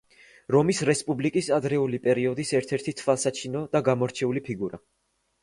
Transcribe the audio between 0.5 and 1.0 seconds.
რომის